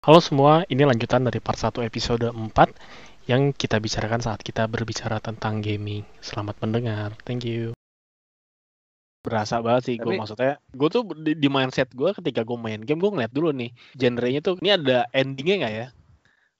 [0.00, 5.20] Halo semua, ini lanjutan dari part 1 episode 4 yang kita bicarakan saat kita berbicara
[5.20, 6.08] tentang gaming.
[6.24, 7.76] Selamat mendengar, thank you.
[9.20, 12.96] Berasa banget sih gue maksudnya, gue tuh di, di mindset gue ketika gue main game,
[12.96, 15.86] gue ngeliat dulu nih, genrenya tuh ini ada endingnya nggak ya?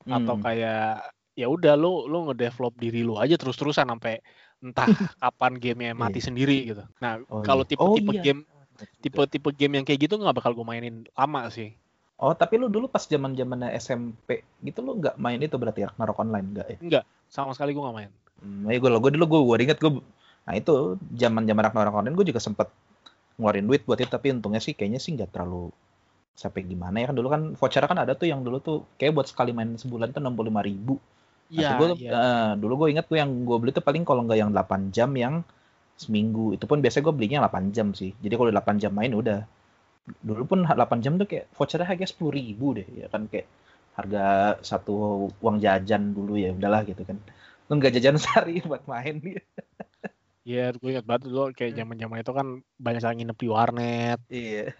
[0.05, 0.45] Atau Hmm.
[0.45, 4.21] kayak ya udah lu lu ngedevelop diri lu aja terus-terusan sampai
[4.61, 4.85] entah
[5.25, 6.29] kapan gamenya mati Iya.
[6.29, 6.85] sendiri gitu.
[7.01, 7.73] Nah Oh, kalau iya.
[7.73, 8.21] tipe-tipe Oh, iya.
[8.21, 8.41] game
[9.01, 11.80] tipe-tipe game yang kayak gitu nggak bakal gue mainin lama sih.
[12.21, 16.21] Oh, tapi lu dulu pas zaman zamannya SMP gitu lu nggak main itu berarti Ragnarok
[16.21, 16.79] online nggak ya?
[16.85, 18.11] Enggak, sama sekali gue nggak main.
[18.45, 19.93] Hmm, ya gue gue dulu gue gue inget gue
[20.41, 22.69] nah itu zaman zaman Ragnarok online gue juga sempet
[23.37, 25.73] ngeluarin duit buat itu tapi untungnya sih kayaknya sih nggak terlalu
[26.37, 29.29] sampai gimana ya kan dulu kan voucher kan ada tuh yang dulu tuh kayak buat
[29.29, 30.97] sekali main sebulan tuh enam puluh lima ribu.
[31.51, 32.55] Iya, gue iya.
[32.55, 35.43] dulu gue inget gue yang gue beli tuh paling kalau nggak yang 8 jam yang
[35.99, 39.45] seminggu itu pun biasanya gue belinya 8 jam sih jadi kalau 8 jam main udah
[40.19, 43.47] dulu pun 8 jam tuh kayak vouchernya harga sepuluh ribu deh ya kan kayak
[43.95, 44.25] harga
[44.63, 47.19] satu uang jajan dulu ya udahlah gitu kan
[47.69, 49.45] lu nggak jajan sehari buat main gitu
[50.41, 51.81] Iya, gue ingat banget dulu kayak Hmm.
[51.85, 52.47] zaman-zaman itu kan
[52.81, 54.19] banyak yang nginep di warnet.
[54.33, 54.73] iya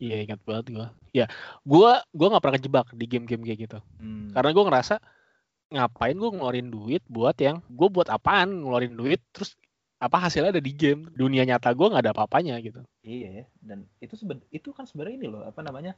[0.00, 0.86] Iya, ingat banget gue.
[1.12, 1.26] Ya,
[1.62, 3.78] gue gue nggak pernah kejebak di game-game kayak gitu.
[4.00, 4.32] Hmm.
[4.34, 4.94] Karena gue ngerasa
[5.70, 9.54] ngapain gue ngeluarin duit buat yang gue buat apaan ngeluarin duit terus
[10.00, 13.78] apa hasilnya ada di game dunia nyata gue nggak ada apa-apanya gitu Iya ya, dan
[14.00, 15.96] itu seben itu kan sebenarnya ini loh, apa namanya?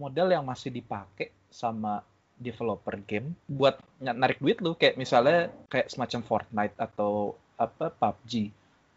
[0.00, 2.00] model yang masih dipakai sama
[2.40, 8.50] developer game buat narik duit lu kayak misalnya kayak semacam Fortnite atau apa PUBG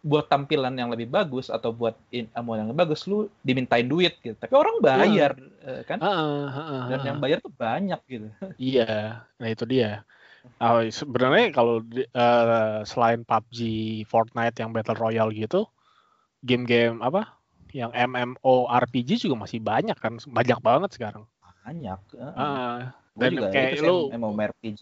[0.05, 4.15] buat tampilan yang lebih bagus atau buat in, mau yang lebih bagus lu dimintain duit
[4.21, 4.37] gitu.
[4.37, 5.33] Tapi orang bayar
[5.65, 5.97] eh, kan?
[5.97, 8.27] Heeh, heeh, Dan yang bayar tuh banyak gitu.
[8.61, 10.05] iya nah itu dia
[10.55, 13.59] Ah, sebenarnya kalau di- eh, selain PUBG
[14.07, 15.67] Fortnite yang Battle Royale gitu
[16.41, 17.35] game-game apa
[17.73, 21.25] yang MMORPG juga masih banyak kan banyak banget sekarang
[21.65, 21.99] Banyak.
[22.37, 24.81] Ah, Gua dan juga kayak lu- MMORPG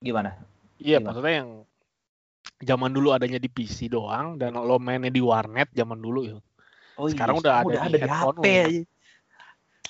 [0.00, 0.32] gimana?
[0.80, 1.06] Iya, Gimana?
[1.12, 1.50] maksudnya yang
[2.60, 6.36] zaman dulu adanya di PC doang dan lo mainnya di warnet zaman dulu ya.
[6.96, 8.44] Oh Sekarang udah ada di handphone lu.
[8.44, 8.82] aja.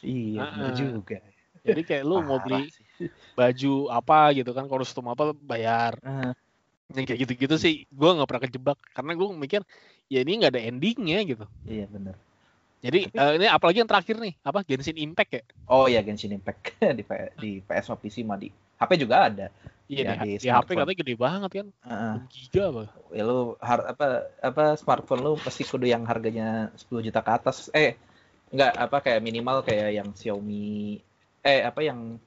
[0.02, 0.74] Iya, Heeh.
[0.74, 1.18] juga.
[1.66, 2.85] Jadi kayak lu mau beli sih.
[3.32, 5.96] Baju apa gitu kan, kostum apa bayar.
[6.00, 6.32] Eh,
[6.94, 9.60] Yang kayak gitu-gitu sih gue nggak pernah kejebak karena gue mikir
[10.06, 11.44] ya ini nggak ada endingnya gitu.
[11.66, 12.14] iya bener.
[12.78, 15.42] Jadi Tapi- eh, ini apalagi yang terakhir nih, apa Genshin Impact ya?
[15.66, 18.48] Oh iya Genshin Impact di P- di PS sama PC mah di
[18.78, 19.50] HP juga ada.
[19.86, 22.14] Iya Ya, di, di di HP katanya gede banget kan, Heeh.
[22.20, 22.82] 6 giga apa?
[23.10, 24.06] Ya lu har- apa
[24.38, 27.66] apa smartphone lu pasti kudu yang harganya 10 juta ke atas.
[27.70, 27.98] Eh
[28.50, 31.02] enggak apa kayak minimal kayak yang Xiaomi
[31.42, 32.18] eh apa yang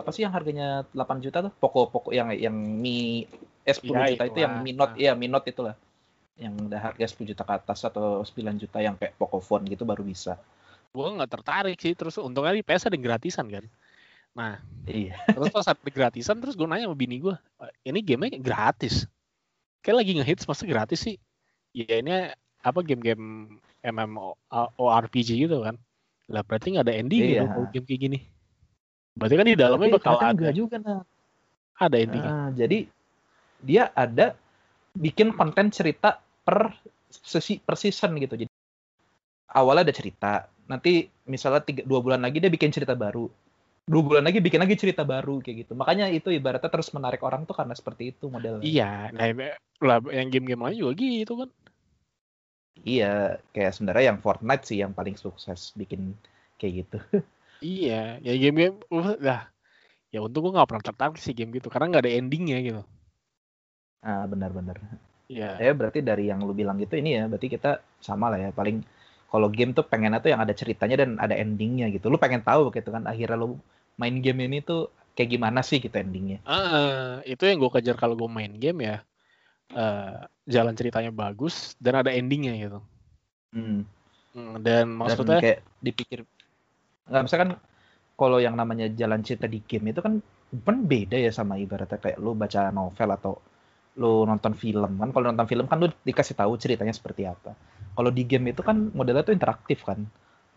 [0.00, 1.52] apa sih yang harganya 8 juta tuh?
[1.56, 3.28] Poco yang yang Mi
[3.60, 4.40] eh 10 Iya, juta itu itulah.
[4.40, 4.98] yang Mi Note, Nah.
[4.98, 5.74] iya Mi Note itulah.
[6.34, 10.00] Yang udah harga 10 juta ke atas atau 9 juta yang kayak Pocophone gitu baru
[10.00, 10.40] bisa.
[10.90, 11.92] Gue nggak tertarik sih.
[11.92, 13.64] Terus untungnya di PS ada gratisan kan.
[14.30, 15.18] Nah, Iya.
[15.28, 17.34] terus pas ada gratisan terus gue nanya sama bini gue
[17.82, 19.10] ini gamenya gratis
[19.82, 21.18] kayak lagi ngehits masa gratis sih
[21.74, 25.74] ya ini apa game-game MMORPG gitu kan
[26.30, 27.42] lah berarti nggak ada ending Iya.
[27.42, 28.18] gitu game kayak gini
[29.20, 31.04] berarti kan di dalamnya Tapi bakal ada enggak juga nah.
[31.76, 32.78] ada endingnya Ah, jadi
[33.60, 34.32] dia ada
[34.96, 36.72] bikin konten cerita per
[37.12, 38.40] sesi per season gitu.
[38.40, 38.52] Jadi
[39.52, 40.32] awalnya ada cerita,
[40.64, 43.28] nanti misalnya tiga, dua bulan lagi dia bikin cerita baru,
[43.84, 45.72] dua bulan lagi bikin lagi cerita baru kayak gitu.
[45.76, 48.64] Makanya itu ibaratnya terus menarik orang tuh karena seperti itu modelnya.
[48.64, 51.50] iya nah ini- lah yang game-game lain juga gitu kan
[52.80, 56.16] Iya, kayak sebenarnya yang Fortnite sih yang paling sukses bikin
[56.56, 56.98] kayak gitu.
[57.64, 59.40] iya ya game-game uh, lah
[60.12, 62.82] ya untung gue nggak pernah tertarik sih game gitu karena nggak ada endingnya gitu
[64.00, 64.76] Ah, benar-benar.
[65.28, 67.70] ya Ya berarti dari yang lu bilang gitu ini ya, berarti kita
[68.00, 68.50] sama lah ya.
[68.58, 68.76] Paling
[69.32, 72.08] kalau game tuh pengennya tuh yang ada ceritanya dan ada endingnya gitu.
[72.12, 73.60] Lu pengen tahu gitu kan akhirnya lu
[74.00, 76.40] main game ini tuh kayak gimana sih gitu endingnya.
[76.48, 78.96] Ah, itu yang gue kejar kalau gue main game ya.
[79.70, 80.14] eh,
[80.50, 82.78] jalan ceritanya bagus dan ada endingnya gitu.
[83.54, 83.82] Hmm.
[84.34, 86.20] Hmm, Dan Dan maksudnya, kayak dipikir
[87.08, 87.50] nggak misalkan
[88.20, 90.20] kalau yang namanya jalan cerita di game itu kan
[90.50, 93.32] kan beda ya sama ibaratnya kayak lu baca novel atau
[93.96, 94.98] lu nonton film.
[95.00, 97.56] Kan kalau nonton film kan lu dikasih tahu ceritanya seperti apa.
[97.96, 100.04] Kalau di game itu kan modelnya tuh interaktif kan.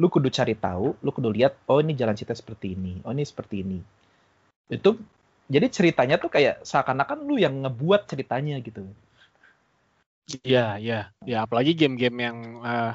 [0.02, 3.24] Lu kudu cari tahu lu kudu lihat oh ini jalan cerita seperti ini oh ini
[3.24, 3.80] seperti ini.
[4.68, 4.98] Itu
[5.48, 8.84] jadi ceritanya tuh kayak seakan-akan lu yang ngebuat ceritanya gitu.
[10.42, 12.94] Ya, ya, ya, apalagi game-game yang eh,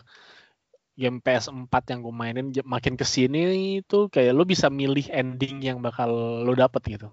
[0.98, 3.38] game PS4 yang gue mainin makin ke sini
[3.80, 6.10] itu kayak lo bisa milih ending yang bakal
[6.42, 7.08] lo dapet gitu.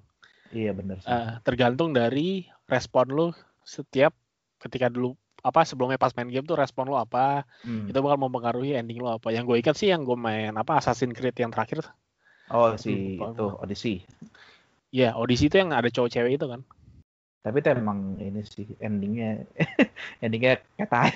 [0.50, 3.28] iya bener sih Eh, tergantung dari respon lo
[3.62, 4.18] setiap
[4.58, 5.14] ketika dulu
[5.46, 7.86] apa sebelumnya pas main game tuh respon lo apa Hmm.
[7.86, 11.14] itu bakal mempengaruhi ending lo apa yang gue ingat sih yang gue main apa Assassin's
[11.14, 11.86] Creed yang terakhir
[12.50, 13.96] Oh si Lupa itu Odyssey.
[14.90, 16.62] Iya, Odyssey itu yang ada cowok cewek itu kan.
[17.42, 19.46] Tapi itu emang ini sih endingnya
[20.26, 21.14] endingnya kayak tai.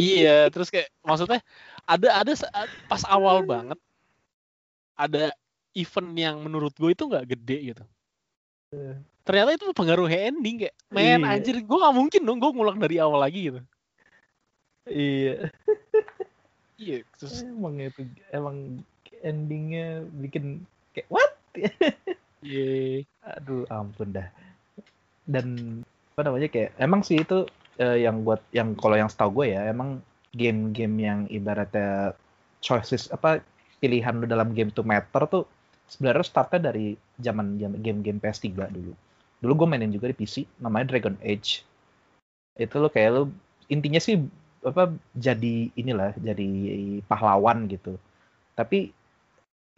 [0.00, 1.40] Iya, terus kayak maksudnya
[1.86, 3.78] ada ada saat- pas awal banget
[4.96, 5.32] ada
[5.76, 7.84] event yang menurut gue itu nggak gede gitu.
[9.26, 11.34] Ternyata itu pengaruh ending kayak, men Iya.
[11.36, 13.60] anjir, gue gak mungkin dong gue ngulang dari awal lagi gitu.
[14.86, 15.50] Iya.
[16.76, 18.84] Iya, terus Emang itu emang
[19.24, 20.62] endingnya bikin
[20.92, 21.32] kayak what?
[22.44, 24.28] iya, Aduh, ampun dah.
[25.26, 25.80] Dan
[26.14, 27.48] apa namanya kayak emang sih itu
[27.80, 30.00] eh, yang buat yang kalau yang setahu gue ya emang
[30.36, 32.12] game-game yang ibaratnya
[32.60, 33.40] choices apa
[33.80, 35.44] pilihan lu dalam game to matter tuh
[35.86, 38.92] sebenarnya startnya dari zaman zaman game-game PS3 dulu.
[39.40, 41.62] Dulu gue mainin juga di PC namanya Dragon Age.
[42.56, 43.22] Itu lo kayak lo
[43.70, 44.18] intinya sih
[44.66, 46.48] apa jadi inilah jadi
[47.06, 47.94] pahlawan gitu.
[48.58, 48.90] Tapi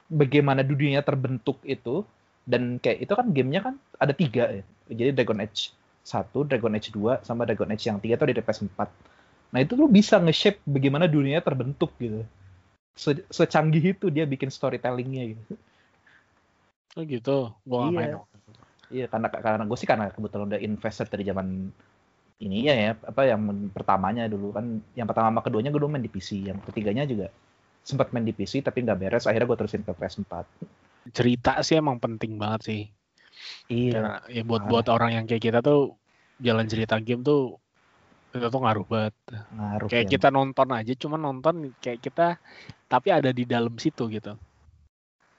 [0.09, 2.07] bagaimana dunianya terbentuk itu
[2.49, 4.65] dan kayak itu kan gamenya kan ada tiga ya.
[4.89, 5.78] Jadi Dragon Age
[6.09, 8.89] 1, Dragon Age 2, sama Dragon Age yang tiga tuh di PS4.
[9.53, 12.25] Nah itu lu bisa nge-shape bagaimana dunianya terbentuk gitu.
[12.97, 15.55] Se- secanggih itu dia bikin storytellingnya gitu.
[16.97, 17.99] oh gitu, gue gak Iya.
[18.01, 18.13] main.
[18.89, 21.69] Iya karena karena gue sih karena kebetulan udah investor dari zaman
[22.41, 26.09] ininya ya apa yang pertamanya dulu kan yang pertama sama keduanya gue dulu main di
[26.09, 27.29] PC yang ketiganya juga
[27.85, 30.33] sempat main di PC tapi nggak beres akhirnya gue terusin ke PS4
[31.13, 32.83] Cerita sih emang penting banget sih.
[33.69, 35.95] Iya Karena ya buat buat orang yang kayak kita tuh
[36.39, 37.59] jalan cerita game tuh
[38.29, 39.15] itu tuh ngaruh banget.
[39.57, 40.11] ngaruh Kayak ya.
[40.15, 42.37] kita nonton aja, cuma nonton kayak kita
[42.87, 44.37] tapi ada di dalam situ gitu.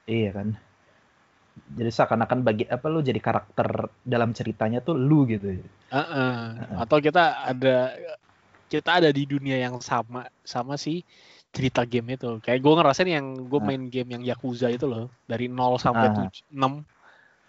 [0.10, 0.58] Iya kan.
[1.70, 5.62] Jadi seakan-akan bagi apa lu jadi karakter dalam ceritanya tuh lu gitu.
[5.94, 6.38] Heeh.
[6.82, 7.94] Atau kita ada
[8.70, 11.06] kita ada di dunia yang sama sama si
[11.54, 12.42] cerita game itu.
[12.42, 13.66] Kayak gue ngerasain yang gue Ah.
[13.66, 16.26] main game yang Yakuza itu loh dari 0 sampai Ah.
[16.26, 16.82] 7, 6.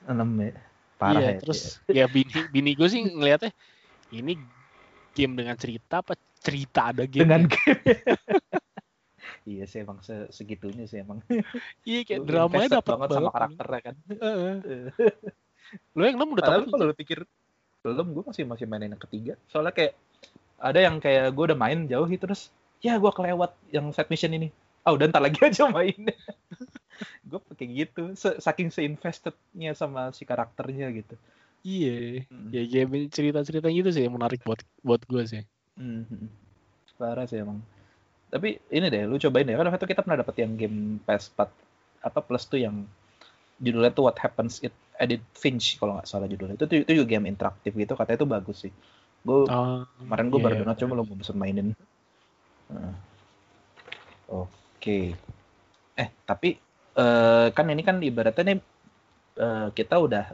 [0.09, 0.53] Enam ya.
[1.01, 1.41] Parah iya, ya.
[1.41, 3.53] terus ya bini bini gue sih ngeliatnya
[4.13, 4.37] ini
[5.17, 7.25] game dengan cerita apa cerita ada game.
[7.25, 7.81] dengan game.
[9.51, 11.25] iya sih emang se- segitunya sih emang.
[11.85, 13.17] Iya kayak Lu dramanya dapat banget banget.
[13.17, 13.95] sama karakternya kan.
[14.13, 14.55] Heeh.
[15.97, 17.19] Lo yang 6 udah tahu kalau lu pikir
[17.81, 19.35] belum gue masih masih mainin yang ketiga.
[19.49, 19.93] Soalnya kayak
[20.61, 22.53] ada yang kayak gue udah main jauh gitu terus
[22.85, 24.53] ya gue kelewat yang side mission ini.
[24.85, 26.13] Ah udah ntar lagi aja main.
[27.25, 28.03] Gue kayak gitu.
[28.17, 31.15] Saking seinvestednya sama si karakternya gitu.
[31.65, 32.25] Iya.
[32.29, 32.49] Mm.
[32.53, 35.43] Ya game cerita-cerita gitu sih yang menarik buat buat gue sih.
[35.77, 36.29] Mhm.
[36.97, 37.61] Parah sih emang.
[38.31, 39.57] Tapi ini deh, lu cobain deh.
[39.57, 41.49] Kan waktu itu kita pernah dapat yang game PS4
[42.01, 42.85] apa plus tuh yang
[43.61, 46.61] judulnya tuh What Happens It Edit Finch kalau nggak salah judulnya.
[46.61, 47.93] Itu, itu juga game interaktif gitu.
[47.97, 48.73] Katanya itu bagus sih.
[49.25, 50.61] Gue Oh, kemarin gue iya, baru iya.
[50.65, 51.69] download cuma belum bisa mainin.
[52.69, 52.95] Heeh.
[54.31, 55.01] Oke.
[55.97, 56.57] Eh tapi
[57.01, 58.59] eh, kan ini kan ibaratnya nih
[59.41, 60.25] eh, kita udah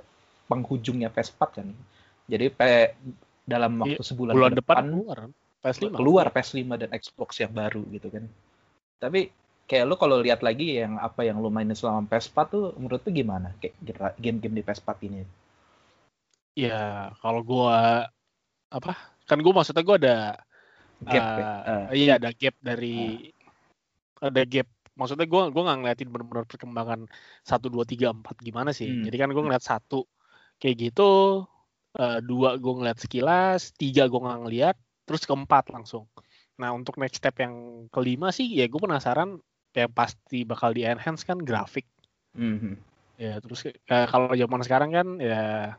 [0.51, 1.69] penghujungnya PS4 kan.
[2.27, 2.99] Jadi pe,
[3.47, 5.33] dalam waktu sebulan bulan ke depan keluar kan?
[5.63, 5.85] PS5.
[5.95, 8.25] keluar PS5 dan Xbox yang baru gitu kan.
[8.99, 9.31] Tapi
[9.67, 13.11] kayak lu kalau lihat lagi yang apa yang lu mainin selama PS4 tuh menurut lu
[13.15, 13.55] gimana?
[13.63, 15.23] Kayak game-game di PS4 ini.
[16.57, 18.09] Ya, kalau gua
[18.71, 18.95] apa?
[19.27, 20.19] Kan gua maksudnya gua ada
[21.05, 21.47] Gap eh, ya?
[21.69, 23.29] Eh, iya ada gap dari
[24.17, 24.69] ada gap.
[24.97, 27.01] Maksudnya gua gua nggak ngeliatin benar-benar perkembangan
[27.45, 28.89] 1 2 3 4 gimana sih.
[28.89, 29.05] Hmm.
[29.07, 30.09] Jadi kan gua ngeliat satu
[30.61, 31.45] kayak gitu,
[32.01, 34.77] eh, dua gua ngeliat sekilas, tiga gua nggak ngeliat,
[35.07, 36.09] terus keempat langsung.
[36.61, 39.37] Nah, untuk next step yang kelima sih ya gue penasaran
[39.77, 41.85] ya pasti bakal di enhance kan grafik.
[42.37, 42.81] mhm.
[43.17, 45.73] Ya, terus kayak kalau zaman sekarang kan ya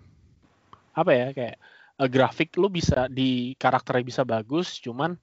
[0.98, 1.56] apa ya kayak
[2.02, 5.18] eh, grafik lu bisa di karakternya bisa bagus, cuman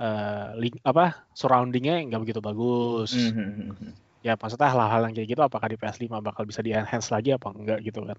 [0.00, 1.04] eh, link apa
[1.38, 3.10] surroundingnya nggak begitu bagus.
[3.12, 3.94] Mhm.
[4.26, 7.48] Ya maksudnya hal-hal yang kayak gitu apakah di PS5 bakal bisa di enhance lagi apa
[7.56, 8.18] enggak gitu kan?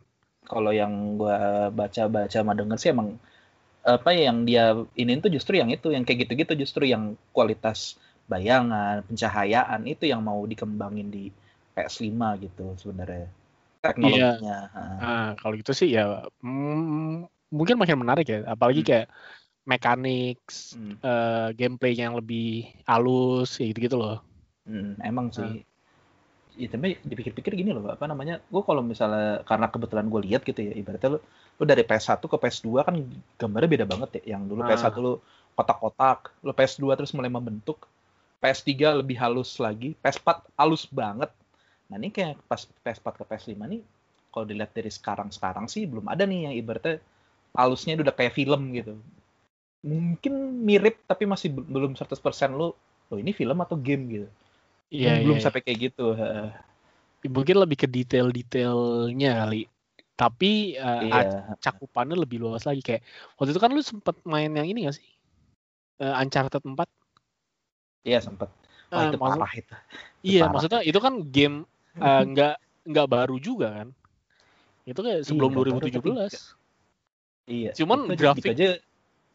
[0.51, 3.09] Kalau yang gua baca-baca sama denger sih emang
[3.85, 7.97] apa yang dia ini tuh justru yang itu yang kayak gitu-gitu justru yang kualitas
[8.31, 11.23] bayangan, pencahayaan itu yang mau dikembangin di
[11.73, 13.25] PS5 gitu sebenarnya
[13.81, 14.57] teknologinya.
[14.75, 14.97] Heeh.
[15.01, 18.89] Nah, kalau gitu sih ya mm, mungkin makin menarik ya, apalagi Hmm.
[18.89, 19.07] kayak
[19.65, 20.97] mechanics, Hmm.
[21.01, 24.17] eh, gameplaynya yang lebih halus kayak gitu-gitu loh.
[24.65, 25.61] Hmm, emang sih.
[26.59, 28.43] Ya, tapi dipikir-pikir gini loh, apa namanya?
[28.51, 31.19] Gue kalau misalnya karena kebetulan gue lihat gitu ya, ibaratnya lu,
[31.57, 32.95] lu dari PS1 ke PS2 kan
[33.39, 34.35] gambarnya beda banget ya.
[34.35, 34.67] Yang dulu Ah.
[34.67, 35.13] PS1 lu
[35.55, 37.87] kotak-kotak, lu PS2 terus mulai membentuk,
[38.43, 41.31] PS3 lebih halus lagi, PS4 halus banget.
[41.87, 43.81] Nah ini kayak pas PS4 ke PS5 nih,
[44.31, 46.99] kalau dilihat dari sekarang-sekarang sih belum ada nih yang ibaratnya
[47.55, 48.95] halusnya udah kayak film gitu.
[49.81, 52.69] Mungkin mirip tapi masih be- belum 100% lu,
[53.09, 54.29] oh ini film atau game gitu
[54.91, 56.13] Iya, belum iya, sampai kayak gitu.
[56.13, 56.49] heeh.
[57.21, 59.69] mungkin lebih ke detail-detailnya kali.
[60.17, 61.53] Tapi uh, Iya.
[61.61, 63.01] cakupannya lebih luas lagi kayak
[63.37, 65.05] waktu itu kan lu sempet main yang ini gak sih?
[66.01, 66.89] Uh, Uncharted 4.
[68.01, 68.49] Iya sempet.
[68.89, 69.73] Oh, Uh, itu maksud- parah itu.
[70.25, 70.53] iya, parah.
[70.57, 71.55] maksudnya itu kan game
[72.01, 72.55] uh, nggak
[72.89, 73.87] nggak baru juga kan?
[74.83, 76.57] Itu kayak sebelum baru, 2017.
[77.45, 77.71] Iya.
[77.77, 78.69] Cuman itu aja- grafik gitu aja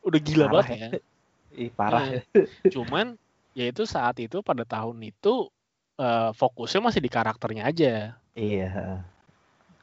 [0.07, 0.89] Udah gila parah banget ya.
[1.57, 2.21] Ih, parah Nah, ya.
[2.75, 3.07] Cuman
[3.59, 5.51] ya itu saat itu pada tahun itu
[5.99, 8.15] uh, fokusnya masih di karakternya aja.
[8.39, 9.03] Iya.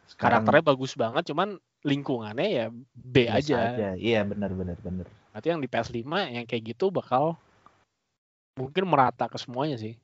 [0.07, 3.89] Sekarang Karakternya bagus banget, cuman lingkungannya ya B biasa aja.
[3.97, 5.09] Iya benar benar benar.
[5.33, 7.35] Nanti yang di PS5 yang kayak gitu bakal
[8.53, 9.97] mungkin merata ke semuanya sih.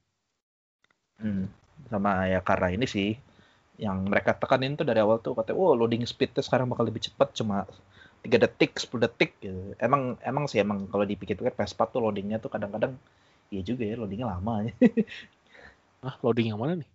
[1.22, 1.46] Hmm.
[1.88, 3.16] Sama ya karena ini sih
[3.80, 7.32] yang mereka tekanin tuh dari awal tuh katanya, wow loading speednya sekarang bakal lebih cepat
[7.32, 7.64] cuma
[8.26, 9.76] 3 detik, 10 detik gitu.
[9.80, 12.96] Emang emang sih emang kalau dipikir-pikir PS4 tuh loadingnya tuh kadang-kadang
[13.50, 14.74] iya juga ya loadingnya lama ya.
[16.00, 16.90] Ah, loading yang mana nih?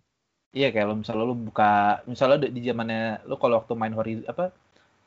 [0.55, 4.25] Iya kayak lo misalnya lu buka misalnya di, di zamannya lu kalau waktu main Horizon
[4.25, 4.49] apa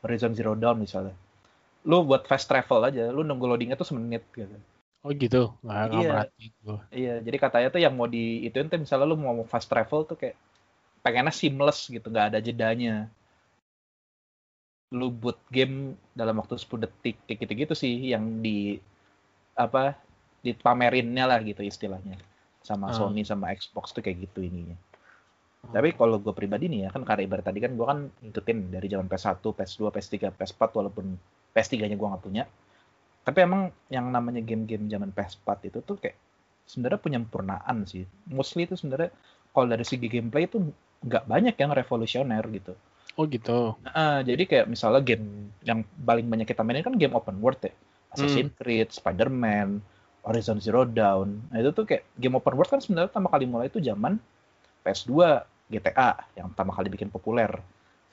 [0.05, 1.17] Horizon Zero Dawn misalnya.
[1.83, 4.55] Lu buat fast travel aja, lu nunggu loadingnya tuh semenit gitu.
[5.03, 6.11] Oh gitu, nggak Iya.
[6.11, 6.79] merhatiin gua.
[6.91, 10.19] Iya, jadi katanya tuh yang mau di itu tuh misalnya lu mau fast travel tuh
[10.19, 10.37] kayak
[11.03, 13.09] pengennya seamless gitu, nggak ada jedanya.
[14.95, 18.81] Lu boot game dalam waktu 10 detik kayak gitu-gitu sih yang di
[19.59, 19.99] apa
[20.41, 22.17] dipamerinnya lah gitu istilahnya
[22.63, 22.95] sama Ah.
[22.95, 24.77] Sony sama Xbox tuh kayak gitu ininya.
[25.59, 28.87] Tapi kalau gue pribadi nih ya kan karena ibarat tadi kan gue kan ngikutin dari
[28.87, 31.19] zaman PS1, PS2, PS3, PS4 walaupun
[31.53, 32.45] PS3-nya gue nggak punya.
[33.27, 36.17] Tapi emang yang namanya game-game zaman PS4 itu tuh kayak
[36.65, 38.07] sebenarnya penyempurnaan sih.
[38.31, 39.13] Mostly itu sebenarnya
[39.51, 40.63] kalau dari segi gameplay itu
[41.05, 42.73] nggak banyak yang revolusioner gitu.
[43.19, 43.77] Oh gitu.
[43.85, 45.27] Nah, jadi kayak misalnya game
[45.69, 47.73] yang paling banyak kita mainin kan game open world ya.
[48.15, 49.69] Assassin's Creed, Spider-Man,
[50.27, 51.29] Horizon Zero Dawn.
[51.51, 54.13] Nah itu tuh kayak game open world kan sebenarnya pertama kali mulai itu zaman
[54.85, 55.13] PS2,
[55.73, 57.51] GTA yang pertama kali bikin populer.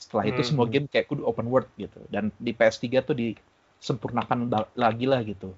[0.02, 0.50] Setelah itu Hmm.
[0.50, 2.00] semua game kayak kudu open world gitu.
[2.12, 4.40] Dan di PS3 tuh disempurnakan
[4.76, 5.50] lagi lah gitu.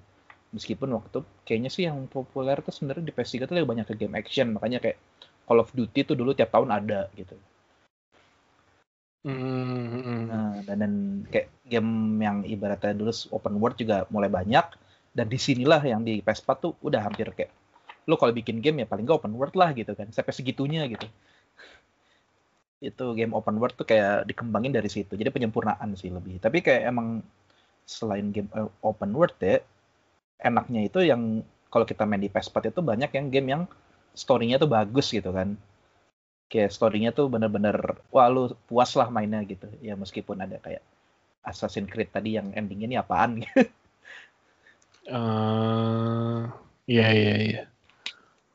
[0.54, 3.94] Meskipun waktu itu kayaknya sih yang populer tuh sebenarnya di PS3 tuh lebih banyak ke
[3.98, 4.54] game action.
[4.56, 4.98] Makanya kayak
[5.48, 7.36] Call of Duty tuh dulu tiap tahun ada gitu.
[9.26, 10.92] Hmm, Nah, dan, dan
[11.32, 11.90] kayak game
[12.22, 14.66] yang ibaratnya dulu open world juga mulai banyak
[15.16, 17.50] dan di sinilah yang di PS4 tuh udah hampir kayak
[18.08, 21.06] lo kalau bikin game ya paling nggak open world lah gitu kan sampai segitunya gitu.
[22.88, 26.38] Itu game open world tuh kayak dikembangin dari situ jadi penyempurnaan sih lebih.
[26.38, 27.20] Tapi kayak emang
[27.88, 29.58] selain game eh, open world ya
[30.42, 33.62] enaknya itu yang kalau kita main di PS4 itu banyak yang game yang
[34.14, 35.58] story-nya tuh bagus gitu kan
[36.48, 37.76] kayak story-nya tuh bener-bener
[38.08, 40.80] wah lu puas lah mainnya gitu ya meskipun ada kayak
[41.44, 43.68] Assassin's Creed tadi yang endingnya ini apaan gitu.
[45.08, 46.40] Eh,
[46.84, 47.62] iya iya iya.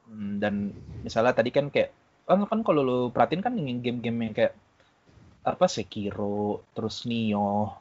[0.05, 0.69] Hmm, dan
[1.01, 1.89] misalnya tadi kan kayak
[2.29, 4.53] kan kan kalau lu perhatiin kan game-game yang kayak
[5.41, 7.73] apa Sekiro terus Nioh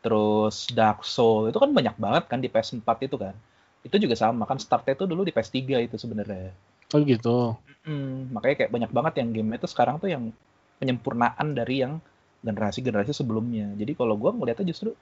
[0.00, 3.36] terus Dark Soul itu kan banyak banget kan di PS4 itu kan
[3.84, 6.50] itu juga sama kan startnya itu dulu di PS3 itu sebenarnya
[6.94, 7.58] Oh gitu.
[7.84, 10.30] Hmm, makanya kayak banyak banget yang game itu sekarang tuh yang
[10.78, 11.98] penyempurnaan dari yang
[12.46, 13.66] generasi-generasi sebelumnya.
[13.74, 14.94] Jadi kalau gua ngeliatnya justru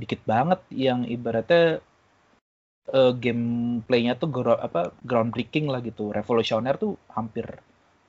[0.00, 1.84] dikit banget yang ibaratnya
[2.98, 7.46] eh, gameplaynya tuh gro- apa groundbreaking lah gitu, revolusioner tuh hampir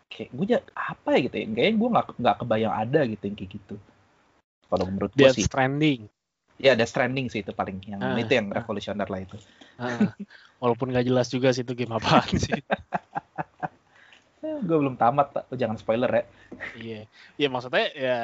[0.09, 3.51] kayak gue apa ya gitu ya, kayaknya gue nggak nggak kebayang ada gitu yang kayak
[3.61, 3.75] gitu.
[4.69, 6.01] Kalau menurut gue sih, Stranding.
[6.59, 8.59] Ya ada Stranding sih itu paling yang Ah, itu yang ah.
[8.59, 9.37] revolusioner lah itu.
[9.79, 10.11] Ah,
[10.59, 12.53] walaupun nggak jelas juga sih itu game apaan sih.
[14.39, 15.43] Gue belum tamat, Pak.
[15.55, 16.23] Jangan spoiler ya.
[16.79, 17.01] Iya.
[17.35, 18.17] Iya maksudnya ya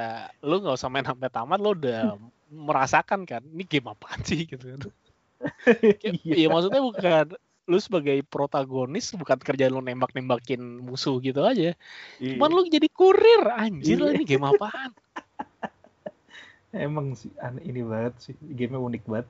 [0.43, 2.15] lu nggak usah main sampai tamat lu udah
[2.51, 4.81] merasakan kan ini game apaan sih gitu kan.
[6.23, 7.25] Iya maksudnya bukan
[7.65, 11.75] lu sebagai protagonis bukan kerjaan lu nembak-nembakin musuh gitu aja.
[12.21, 14.17] Cuman lu jadi kurir anjir lah Iya.
[14.21, 14.91] ini game apaan.
[16.75, 18.35] Emang sih aneh ini banget sih.
[18.43, 19.27] Gamenya unik banget.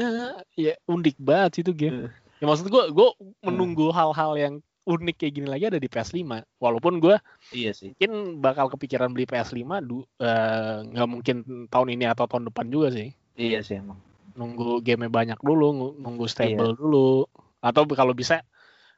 [0.00, 0.32] Eh,
[0.70, 2.08] ya unik banget sih itu game.
[2.08, 2.12] Eh.
[2.40, 3.12] Ya maksud gua gua
[3.44, 4.54] menunggu hal-hal yang
[4.88, 6.24] unik kayak gini lagi ada di PS5.
[6.56, 7.20] Walaupun gua
[7.52, 7.92] Iya sih.
[7.92, 11.36] mungkin bakal kepikiran beli PS5 du, eh, nggak mungkin
[11.68, 13.12] tahun ini atau tahun depan juga sih.
[13.36, 14.00] Iya sih emang.
[14.32, 17.28] Nunggu game banyak dulu, nunggu stable dulu.
[17.60, 18.40] Atau kalau bisa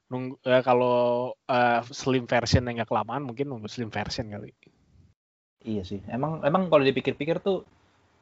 [0.07, 4.55] nunggu eh, kalau eh, slim version yang nggak kelamaan mungkin nunggu slim version kali.
[5.67, 6.01] Iya sih.
[6.09, 7.67] Emang emang kalau dipikir-pikir tuh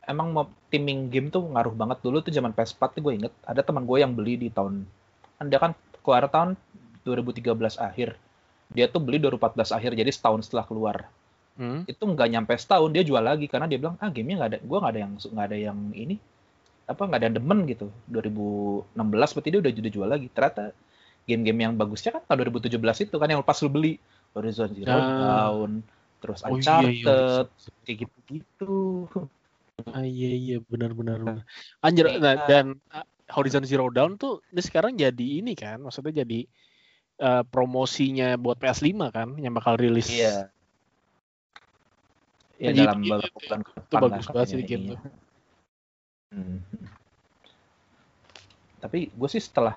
[0.09, 3.61] emang mau timing game tuh ngaruh banget dulu tuh zaman PS4 tuh gue inget ada
[3.61, 4.89] teman gue yang beli di tahun
[5.47, 6.59] dia kan keluar tahun
[7.07, 8.19] 2013 akhir.
[8.75, 11.07] Dia tuh beli 2014 akhir jadi setahun setelah keluar.
[11.55, 11.87] Hmm?
[11.87, 14.79] Itu nggak nyampe setahun dia jual lagi karena dia bilang ah gamenya nggak ada gue
[14.79, 16.17] nggak ada yang nggak ada yang ini
[16.89, 20.65] apa nggak ada yang demen gitu 2016 berarti dia udah udah jual lagi ternyata
[21.29, 24.01] game-game yang bagusnya kan tahun 2017 itu kan yang pas lu beli
[24.33, 25.05] Horizon Zero Ah.
[25.53, 25.85] Dawn
[26.19, 27.05] terus Oh iya, iya.
[27.05, 27.47] Uncharted,
[27.85, 28.75] kayak gitu-gitu.
[29.87, 31.45] Ah, iya iya benar benar benar.
[31.79, 32.19] Anjir Iya.
[32.19, 36.43] nah, dan uh, Horizon Zero Dawn tuh ini sekarang jadi ini kan, maksudnya jadi
[37.23, 40.11] uh, promosinya buat PS5 kan yang bakal rilis.
[40.11, 40.51] Iya.
[42.59, 44.99] Ya Jadi dalam itu- beberapa bulan ke Itu bagus lah banget sih game ininya.
[44.99, 45.13] tuh.
[46.29, 46.59] Hmm.
[48.79, 49.75] Tapi gue sih setelah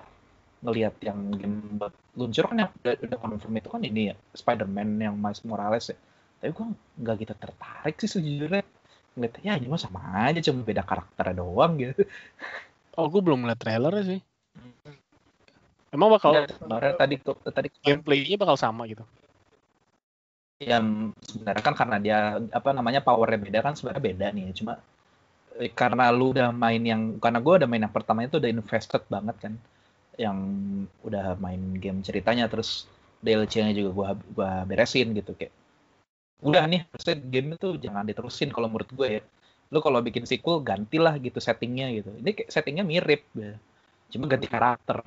[0.62, 4.98] ngelihat yang game buat luncur kan yang udah, udah confirm itu kan ini ya Spider-Man
[4.98, 5.96] yang Miles Morales ya.
[6.42, 6.66] Tapi gue
[6.98, 8.66] nggak gitu tertarik sih sejujurnya.
[9.12, 12.02] Ngeliat ya ini mah sama aja cuma beda karakter doang gitu.
[12.96, 14.20] Oh, gue belum lihat trailer sih.
[15.92, 17.14] Emang bakal Ya, kemarin tadi
[17.52, 19.04] tadi gameplaynya bakal sama gitu.
[20.62, 22.18] yang sebenarnya kan karena dia
[22.58, 24.72] apa namanya powernya beda kan sebenarnya beda nih cuma
[25.62, 29.02] eh, karena lu udah main yang karena gue udah main yang pertama itu udah invested
[29.14, 29.54] banget kan
[30.24, 30.38] yang
[31.08, 32.86] udah main game ceritanya terus
[33.24, 35.54] DLC-nya juga gua gua beresin gitu kayak
[36.42, 39.22] udah nih harusnya game itu jangan diterusin kalau menurut gue ya
[39.72, 43.56] lu kalau bikin sequel gantilah gitu settingnya gitu ini kayak settingnya mirip ya.
[44.12, 45.00] cuma ganti karakter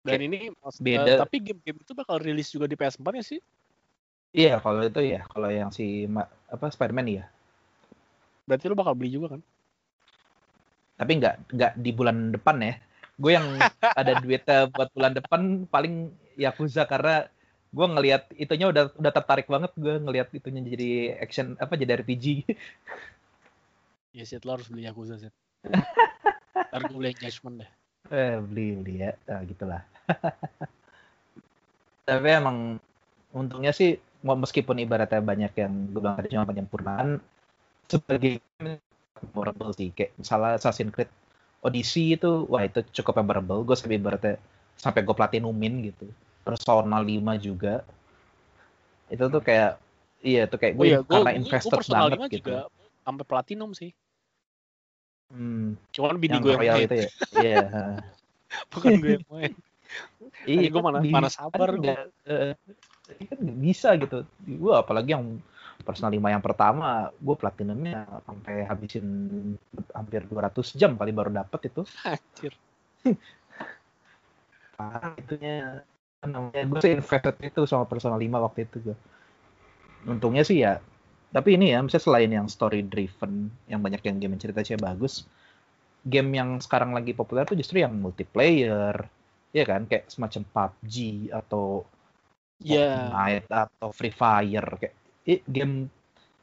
[0.00, 1.12] Dan ini mas- beda.
[1.12, 3.40] eh, tapi game-game itu bakal rilis juga di PS4 ya sih?
[4.32, 6.06] iya kalau itu ya kalau yang si
[6.48, 7.24] apa Spider-Man ya
[8.48, 9.40] Berarti lu bakal beli juga kan?
[11.00, 12.74] tapi nggak nggak di bulan depan ya
[13.20, 13.46] gue yang
[13.92, 17.28] ada duitnya buat bulan depan paling Yakuza karena
[17.70, 22.48] gue ngelihat itunya udah udah tertarik banget gue ngelihat itunya jadi action apa jadi RPG
[24.10, 25.30] Ya sih, lo harus beli Yakuza sih.
[26.74, 27.70] Ntar gue beli Judgment deh.
[28.10, 29.82] eh beli beli ya nah, gitulah
[32.08, 32.80] tapi emang
[33.30, 37.22] untungnya sih mau- meskipun ibaratnya banyak yang gue bilang tadi cuma penyempurnaan
[37.86, 38.42] sebagai
[39.22, 41.06] memorable sih kayak misalnya Assassin's Creed
[41.66, 44.34] Odyssey itu wah itu cukup memorable gue sampai ibaratnya
[44.80, 46.06] sampai gue platinumin gitu
[46.46, 47.84] Persona 5 juga
[49.10, 49.70] itu tuh kayak
[50.22, 52.56] iya tuh kayak gue Oh iya, gue karena invested personal banget gitu juga
[53.04, 53.90] sampai platinum sih.
[55.32, 57.08] hmm, Cuman bini gue yang main, itu ya
[57.42, 57.62] iya
[58.72, 59.52] bukan gue yang main.
[60.46, 61.84] Iya, gue mana di- mana sabar kan gue.
[61.84, 61.98] nggak,
[62.30, 62.54] eh,
[63.28, 64.18] kan bisa gitu.
[64.46, 65.24] Gue apalagi yang
[65.82, 69.06] personal 5 yang pertama, gue platinumnya sampai habisin
[69.92, 71.82] hampir 200 jam kali baru dapet itu.
[72.06, 72.52] Anjir.
[74.76, 75.84] Parah itunya.
[76.20, 78.96] Namanya gue sih invested itu sama personal 5 waktu itu gue.
[80.08, 80.80] Untungnya sih ya.
[81.30, 85.22] Tapi ini ya, misalnya selain yang story driven, yang banyak yang game ceritanya bagus,
[86.02, 89.06] game yang sekarang lagi populer tuh justru yang multiplayer,
[89.54, 90.94] ya kan kayak semacam PUBG
[91.30, 91.86] atau
[92.60, 94.94] Ya, Fortnite atau Free Fire kayak
[95.46, 95.86] game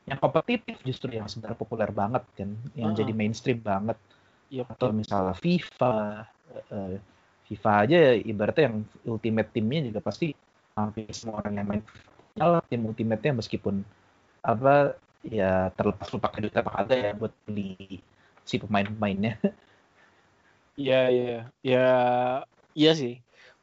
[0.07, 2.97] yang kompetitif justru yang sebenarnya populer banget kan yang Ah.
[2.97, 3.99] jadi mainstream banget
[4.47, 5.95] iya atau misalnya FIFA
[6.71, 6.95] eh,
[7.47, 10.31] FIFA aja ibaratnya yang ultimate timnya juga pasti
[10.79, 13.75] hampir semua orang yang main FIFA tim ultimate-nya meskipun
[14.45, 14.95] apa
[15.27, 17.99] ya terlepas lu pakai duit apa kagak ya buat beli
[18.47, 19.35] si pemain-pemainnya
[20.77, 21.85] Iya iya ya
[22.77, 23.17] iya sih.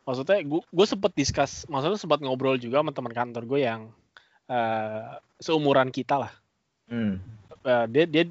[0.04, 3.82] Maksudnya gue sempet discuss, maksudnya sempat ngobrol juga sama teman kantor gue yang
[4.46, 6.32] eh, seumuran kita lah.
[6.88, 7.14] hmm.
[7.64, 8.24] Eh, dia dia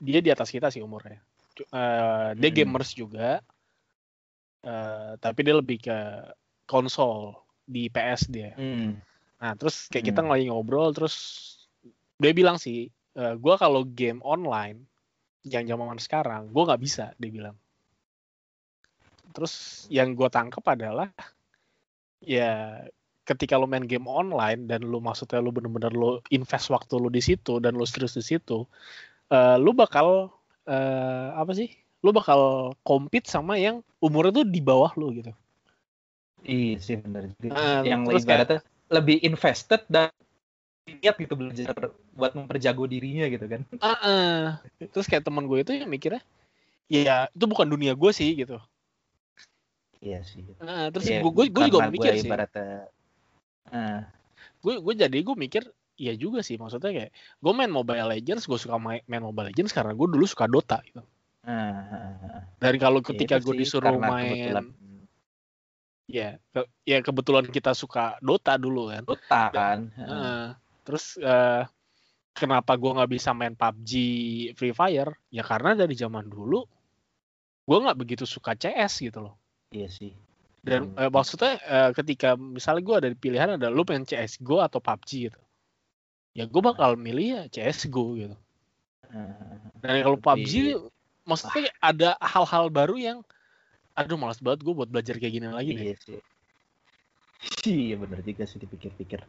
[0.00, 1.22] dia di atas kita sih umurnya.
[1.60, 2.56] Eh, dia Hmm.
[2.58, 3.38] gamers juga,
[4.62, 5.98] eh, tapi dia lebih ke
[6.66, 8.52] konsol di PS dia.
[8.58, 8.98] Hmm.
[9.38, 10.30] Nah terus kayak kita Hmm.
[10.32, 11.14] lagi ngobrol terus
[12.18, 14.84] dia bilang sih, eh, gue kalau game online
[15.46, 17.56] yang zaman sekarang gue nggak bisa dia bilang.
[19.30, 21.08] Terus yang gue tangkap adalah
[22.20, 22.82] ya
[23.30, 27.22] ketika lo main game online dan lu maksudnya lu bener-bener lu invest waktu lu di
[27.22, 28.66] situ dan lu serius di situ,
[29.30, 30.34] eh, lu bakal
[30.66, 31.70] eh, apa sih?
[32.02, 35.30] Lu bakal compete sama yang umurnya tuh di bawah lu gitu.
[36.42, 37.52] Iya sih benar juga.
[37.52, 40.08] Ah, yang ibaratnya lebih invested dan
[40.88, 41.76] niat gitu belajar
[42.16, 43.60] buat memperjago dirinya gitu kan.
[43.78, 44.42] Ah, ah.
[44.90, 46.24] terus kayak teman gue itu yang mikirnya,
[46.88, 48.58] ya itu bukan dunia gue sih gitu.
[50.00, 50.42] Iya sih.
[50.64, 52.28] Ah, terus Iya, gue gue gue juga mikir gue sih.
[52.28, 52.88] ibaratnya
[54.60, 55.62] Gue gue jadi gue mikir,
[55.96, 59.72] iya juga sih maksudnya kayak gue main Mobile Legends, gue suka main, main Mobile Legends
[59.72, 61.00] karena gue dulu suka Dota gitu.
[61.48, 62.44] ah.
[62.60, 64.66] Dan kalau Ya ketika gue disuruh main, kebetulan
[66.10, 69.02] ya ke- ya kebetulan kita suka Dota dulu kan.
[69.06, 69.78] Dota kan.
[69.96, 70.04] ah.
[70.04, 70.44] Heeh.
[70.80, 71.62] terus eh,
[72.34, 73.92] kenapa gue nggak bisa main PUBG
[74.58, 75.14] Free Fire?
[75.30, 76.66] Ya karena dari zaman dulu
[77.64, 79.38] gue nggak begitu suka CS gitu loh.
[79.70, 80.10] Iya sih.
[80.60, 81.00] Dan Hmm.
[81.00, 85.40] eh, maksudnya eh, ketika misalnya gue ada pilihan ada lu pengen CSGO atau PUBG gitu.
[86.36, 88.36] Ya gue bakal milih ya CSGO gitu.
[89.10, 90.76] Ah, Dan kalau PUBG
[91.24, 93.18] maksudnya ada hal-hal baru yang
[93.96, 95.84] aduh malas banget gue buat belajar kayak gini lagi deh.
[95.90, 96.20] Iya sih.
[97.64, 99.24] Iya bener juga sih dipikir-pikir.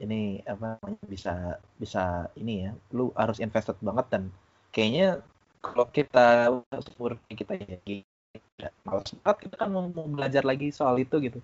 [0.00, 1.34] Ini apa namanya bisa
[1.76, 2.72] bisa ini ya.
[2.96, 4.22] Lu harus invested banget dan
[4.72, 5.20] kayaknya
[5.62, 6.50] kalau kita
[6.98, 7.78] umur kita ya
[8.58, 11.38] gila, malas banget kita kan mau, mau belajar lagi soal itu gitu.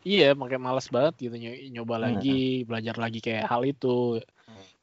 [0.00, 2.04] Iya, makanya males banget gitu ny- nyoba Hmm.
[2.08, 4.20] lagi, belajar lagi kayak hal itu.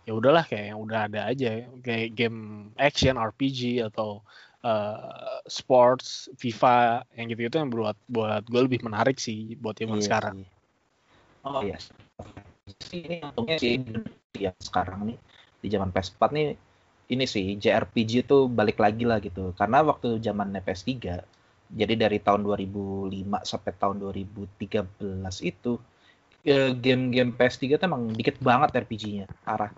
[0.05, 4.21] Ya udahlah kayak yang udah ada aja kayak game action RPG atau
[4.63, 10.05] eh, sports FIFA yang gitu-gitu yang buat buat gue lebih menarik sih buat zaman Iya
[10.05, 10.35] sekarang.
[11.45, 11.77] Oh iya.
[12.87, 13.79] Sih, Ini untungnya sih
[14.37, 15.17] yang sekarang nih
[15.63, 16.45] di zaman PS4 nih
[17.07, 19.53] ini sih JRPG itu balik lagi lah gitu.
[19.59, 20.91] Karena waktu zaman PS3
[21.67, 23.11] jadi dari tahun 2005
[23.43, 25.71] sampai tahun 2013 itu
[26.47, 29.27] eh, game-game PS3 tuh emang dikit banget RPG-nya.
[29.43, 29.71] Parah.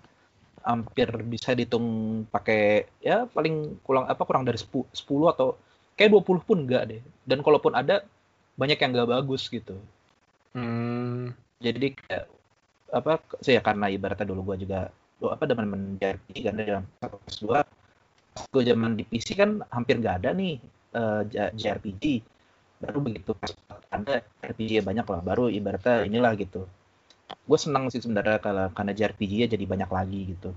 [0.60, 1.86] Hampir bisa dihitung
[2.28, 5.56] pakai ya paling kurang apa kurang dari 10, 10 atau
[5.96, 7.02] kayak 20 pun enggak deh.
[7.24, 8.04] Dan kalaupun ada
[8.60, 9.78] banyak yang nggak bagus gitu
[10.50, 11.30] Hmm,
[11.62, 12.26] jadi kayak
[12.90, 14.90] apa sih ya karena ibaratnya dulu gua juga
[15.20, 15.68] lu apa zaman
[17.00, 17.60] satu plus dua
[18.34, 20.54] pas gua zaman di PC kan hampir nggak ada nih
[21.00, 22.04] eh, J- JRPG
[22.82, 23.52] baru begitu pas
[23.96, 24.14] ada
[24.48, 26.62] RPG ya banyak lah baru ibaratnya inilah gitu.
[27.48, 30.50] Gue senang sih sebenarnya kalau karena JRPG ya jadi banyak lagi gitu.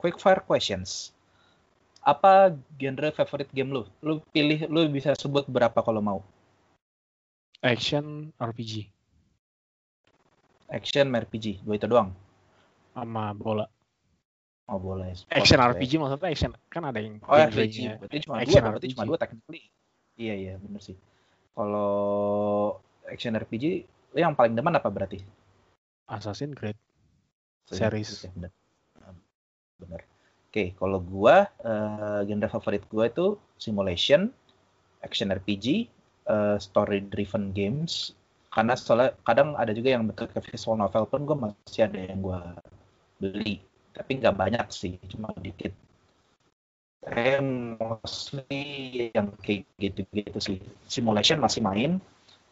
[0.00, 0.90] Quick fire questions.
[2.12, 2.32] Apa
[2.80, 3.82] genre favorite game lu?
[4.06, 6.20] Lu pilih lu bisa sebut berapa kalau mau?
[7.72, 8.72] Action RPG
[10.76, 12.08] action RPG dua itu doang.
[12.94, 13.66] Sama bola.
[14.66, 17.98] Oh boleh Action RPG maksudnya action kan ada yang Oh ya, genrenya.
[18.02, 18.94] berarti cuma action dua, berarti RPG.
[18.94, 19.62] cuma dua technically.
[20.16, 20.96] Iya iya bener sih.
[21.54, 21.92] Kalau
[23.06, 23.64] action RPG,
[24.12, 25.22] lu yang paling demen apa berarti?
[26.10, 26.76] Assassin's Creed
[27.66, 28.22] Series.
[28.22, 28.50] ya, bener.
[29.02, 29.14] Ah,
[29.82, 30.00] Bener.
[30.48, 34.32] Oke, kalau gua eh, genre favorit gua itu simulation,
[35.02, 35.86] action RPG,
[36.58, 38.16] story driven games.
[38.50, 42.56] Karena soalnya kadang ada juga yang bentuk visual novel pun gua masih ada yang gua
[43.20, 43.60] beli,
[43.96, 45.72] tapi nggak banyak sih, cuma dikit.
[47.06, 47.40] Eh,
[47.80, 50.58] mostly yang kayak gitu-gitu sih.
[50.84, 51.96] Simulation masih main,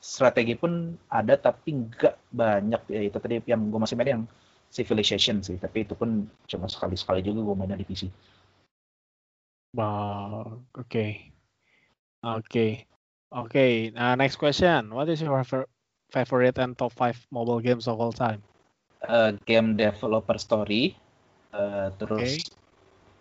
[0.00, 4.24] strategi pun ada tapi nggak banyak ya itu tadi yang gue masih main yang
[4.74, 8.11] Civilization sih, tapi itu pun cuma sekali-sekali juga gue mainnya di PC.
[9.70, 11.30] Bah, Oke.
[12.26, 12.90] Oke.
[13.30, 13.94] Oke.
[13.94, 14.90] Nah, next question.
[14.90, 15.70] What is your fav-
[16.11, 18.42] favorite and top 5 mobile games of all time?
[19.07, 20.98] Eh, game developer story,
[21.60, 22.44] eh, terus Oke.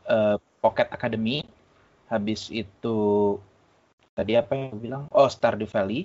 [0.07, 1.37] eh, Pocket Academy,
[2.11, 2.97] habis itu
[4.17, 5.03] tadi apa yang gue bilang?
[5.13, 6.01] Oh Stardew Valley,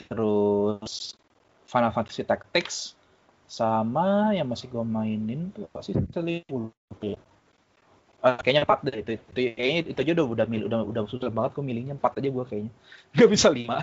[0.00, 0.92] terus
[1.70, 2.76] Final Fantasy Tactics,
[3.58, 6.62] sama yang masih gue mainin tuh apa sih Selipul
[7.02, 7.18] ya.
[8.24, 11.30] Ah, kayaknya empat deh itu, itu kayaknya itu aja udah udah milih udah udah susah
[11.30, 12.72] banget gue milihnya empat aja gue kayaknya
[13.14, 13.76] nggak bisa lima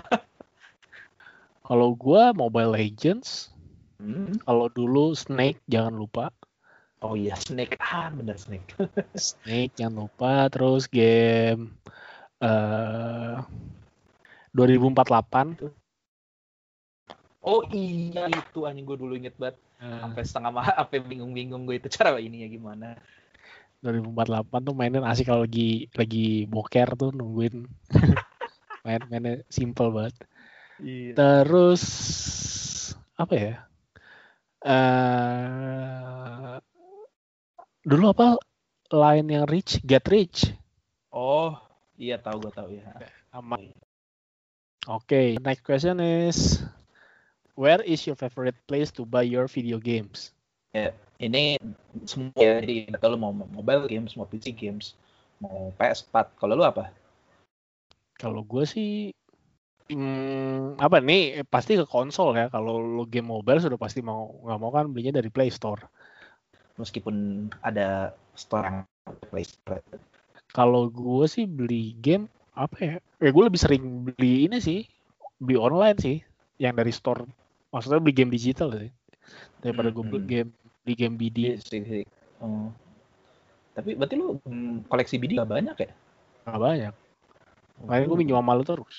[1.66, 3.50] Kalau gua Mobile Legends,
[3.98, 4.38] Hmm.
[4.46, 6.24] kalau dulu Snake jangan lupa.
[7.02, 7.74] Oh iya Snake.
[7.80, 8.76] Ah bener Snake.
[9.18, 10.46] Snake jangan lupa.
[10.52, 11.74] Terus game
[12.38, 13.38] eh
[14.54, 15.74] 2048
[17.44, 19.58] oh iya itu anjing gue dulu inget banget.
[19.82, 22.96] Eh, sampai setengah mah sampai bingung-bingung gue itu cara ini ya gimana.
[23.84, 27.68] 2048 tuh mainin asik kalau lagi lagi boker tuh nungguin.
[28.84, 30.16] Main mainnya simple banget.
[30.80, 31.12] iya.
[31.16, 31.82] Terus
[33.16, 33.54] apa ya?
[34.64, 36.56] eh
[37.84, 38.40] dulu apa
[38.90, 40.50] line yang rich, get rich.
[41.12, 41.54] oh
[42.00, 42.84] iya tahu gue tahu ya
[43.30, 43.60] Sama.
[44.84, 46.60] Oke, next question is
[47.56, 50.34] where is your favorite place to buy your video games?
[51.22, 51.54] ini
[52.04, 54.98] semua ya jadi lu mau mobile games mau PC games
[55.38, 56.90] mau PS4 kalau lu apa
[58.18, 59.10] Kalau gue sih
[59.90, 62.46] hmm, apa nih pasti ke konsol ya.
[62.46, 65.82] Kalau lo game mobile sudah pasti mau nggak mau kan belinya dari Play Store.
[66.78, 68.78] Meskipun ada store yang
[69.30, 69.82] Play Store
[70.54, 72.96] Kalau gue sih beli game apa ya?
[73.18, 74.86] Ya gue lebih sering beli ini sih,
[75.42, 76.22] beli online sih,
[76.62, 77.26] yang dari store.
[77.74, 78.90] Maksudnya beli game digital sih,
[79.58, 80.30] daripada gue beli Hmm.
[80.30, 80.50] game
[80.86, 81.38] beli game BD.
[81.50, 82.04] Iya sih, sih.
[82.38, 82.70] Oh.
[83.74, 85.90] Tapi berarti lu hmm, koleksi BD gak banyak ya?
[86.46, 86.94] Nggak banyak.
[87.82, 88.96] Makanya gue minjem sama lu terus.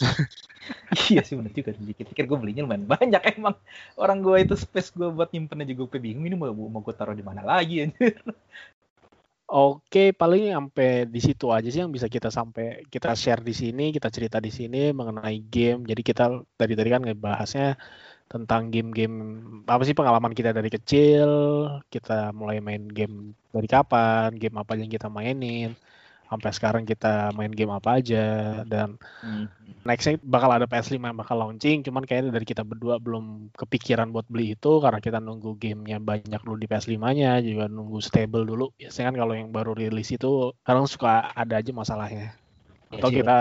[1.12, 1.72] iya sih bener juga.
[1.76, 3.54] Dikit-dikit gue belinya lumayan banyak emang.
[4.00, 7.16] Orang gue itu space gue buat nyimpen aja gue bingung ini mau mau gue taruh
[7.16, 8.16] di mana lagi anjir.
[9.44, 13.92] Oke, paling sampai di situ aja sih yang bisa kita sampai kita share di sini,
[13.92, 15.84] kita cerita di sini mengenai game.
[15.84, 16.24] Jadi kita
[16.56, 17.76] dari tadi kan ngebahasnya
[18.32, 19.14] tentang game-game
[19.68, 21.28] apa sih pengalaman kita dari kecil,
[21.92, 25.76] kita mulai main game dari kapan, game apa yang kita mainin,
[26.34, 28.26] sampai sekarang kita main game apa aja
[28.66, 29.48] dan Hmm.
[29.88, 34.28] nextnya bakal ada PS5 yang bakal launching cuman kayaknya dari kita berdua belum kepikiran buat
[34.28, 38.72] beli itu karena kita nunggu gamenya banyak dulu di PS5-nya juga nunggu stable dulu.
[38.76, 42.36] Biasanya kan kalau yang baru rilis itu kadang suka ada aja masalahnya.
[42.92, 43.38] Iya atau kita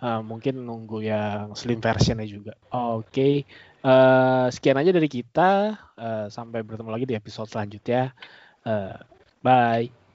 [0.00, 2.54] uh, mungkin nunggu yang slim versionnya juga.
[2.70, 3.46] Oke
[3.86, 5.78] Eh, sekian aja dari kita.
[5.94, 8.10] Eh, sampai bertemu lagi di episode selanjutnya.
[8.66, 8.96] Eh,
[9.46, 10.05] bye